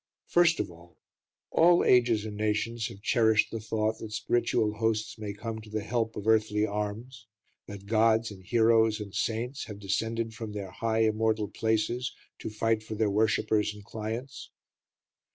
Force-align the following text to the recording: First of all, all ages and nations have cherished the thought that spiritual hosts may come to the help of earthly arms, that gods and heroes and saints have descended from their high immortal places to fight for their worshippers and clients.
First 0.25 0.59
of 0.59 0.71
all, 0.71 0.97
all 1.51 1.83
ages 1.83 2.25
and 2.25 2.35
nations 2.35 2.87
have 2.87 3.03
cherished 3.03 3.51
the 3.51 3.59
thought 3.59 3.99
that 3.99 4.11
spiritual 4.11 4.79
hosts 4.79 5.19
may 5.19 5.31
come 5.31 5.61
to 5.61 5.69
the 5.69 5.83
help 5.83 6.15
of 6.15 6.25
earthly 6.27 6.65
arms, 6.65 7.27
that 7.67 7.85
gods 7.85 8.31
and 8.31 8.43
heroes 8.43 8.99
and 8.99 9.13
saints 9.13 9.65
have 9.65 9.77
descended 9.77 10.33
from 10.33 10.53
their 10.53 10.71
high 10.71 11.03
immortal 11.03 11.49
places 11.49 12.15
to 12.39 12.49
fight 12.49 12.81
for 12.81 12.95
their 12.95 13.11
worshippers 13.11 13.75
and 13.75 13.85
clients. 13.85 14.49